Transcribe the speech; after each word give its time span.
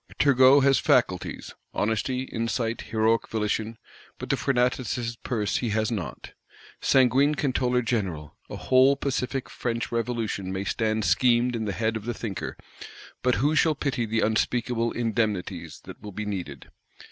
Turgot 0.17 0.61
has 0.63 0.79
faculties; 0.79 1.53
honesty, 1.75 2.23
insight, 2.23 2.81
heroic 2.89 3.27
volition; 3.27 3.77
but 4.17 4.31
the 4.31 4.35
Fortunatus' 4.35 5.15
Purse 5.17 5.57
he 5.57 5.69
has 5.69 5.91
not. 5.91 6.31
Sanguine 6.81 7.35
Controller 7.35 7.83
General! 7.83 8.35
a 8.49 8.55
whole 8.55 8.95
pacific 8.95 9.47
French 9.47 9.91
Revolution 9.91 10.51
may 10.51 10.63
stand 10.63 11.05
schemed 11.05 11.55
in 11.55 11.65
the 11.65 11.71
head 11.71 11.95
of 11.95 12.05
the 12.05 12.15
thinker; 12.15 12.57
but 13.21 13.35
who 13.35 13.53
shall 13.55 13.75
pay 13.75 14.07
the 14.07 14.21
unspeakable 14.21 14.91
"indemnities" 14.91 15.81
that 15.83 16.01
will 16.01 16.11
be 16.11 16.25
needed? 16.25 16.71